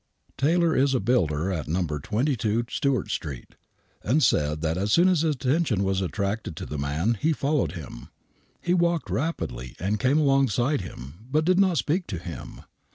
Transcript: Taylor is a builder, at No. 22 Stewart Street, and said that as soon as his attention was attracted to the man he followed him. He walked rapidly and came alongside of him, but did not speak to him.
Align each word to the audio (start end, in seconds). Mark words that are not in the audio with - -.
Taylor 0.35 0.75
is 0.75 0.95
a 0.95 0.99
builder, 0.99 1.51
at 1.51 1.67
No. 1.67 1.85
22 1.85 2.65
Stewart 2.71 3.11
Street, 3.11 3.53
and 4.01 4.23
said 4.23 4.61
that 4.61 4.75
as 4.75 4.91
soon 4.91 5.07
as 5.07 5.21
his 5.21 5.35
attention 5.35 5.83
was 5.83 6.01
attracted 6.01 6.55
to 6.55 6.65
the 6.65 6.79
man 6.79 7.19
he 7.21 7.31
followed 7.31 7.73
him. 7.73 8.07
He 8.59 8.73
walked 8.73 9.11
rapidly 9.11 9.75
and 9.79 9.99
came 9.99 10.17
alongside 10.17 10.79
of 10.81 10.87
him, 10.87 11.25
but 11.29 11.45
did 11.45 11.59
not 11.59 11.77
speak 11.77 12.07
to 12.07 12.17
him. 12.17 12.61